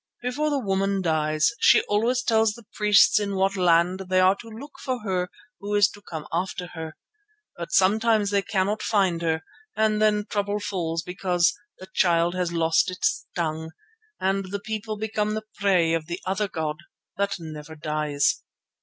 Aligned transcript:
Before 0.23 0.49
the 0.49 0.57
woman 0.57 1.03
dies 1.03 1.51
she 1.59 1.83
always 1.83 2.23
tells 2.23 2.53
the 2.53 2.65
priests 2.73 3.19
in 3.19 3.35
what 3.35 3.55
land 3.55 3.99
they 4.09 4.19
are 4.19 4.35
to 4.37 4.47
look 4.49 4.79
for 4.79 5.03
her 5.03 5.29
who 5.59 5.75
is 5.75 5.87
to 5.89 6.01
come 6.01 6.25
after 6.33 6.69
her; 6.73 6.97
but 7.55 7.71
sometimes 7.71 8.31
they 8.31 8.41
cannot 8.41 8.81
find 8.81 9.21
her 9.21 9.43
and 9.75 10.01
then 10.01 10.25
trouble 10.25 10.59
falls 10.59 11.03
because 11.03 11.53
'the 11.77 11.89
Child 11.93 12.33
has 12.33 12.51
lost 12.51 12.89
its 12.89 13.27
tongue,' 13.35 13.73
and 14.19 14.45
the 14.49 14.59
people 14.59 14.97
become 14.97 15.35
the 15.35 15.45
prey 15.59 15.93
of 15.93 16.07
the 16.07 16.19
other 16.25 16.47
god 16.47 16.77
that 17.17 17.35
never 17.37 17.75
dies." 17.75 18.41